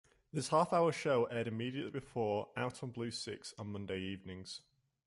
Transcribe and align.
This 0.33 0.47
half-hour 0.49 0.91
show 0.93 1.25
aired 1.25 1.47
immediately 1.47 1.91
before 1.91 2.49
"Out 2.57 2.81
on 2.81 2.89
Blue 2.89 3.11
Six" 3.11 3.53
on 3.59 3.67
Monday 3.71 3.99
evenings. 3.99 4.61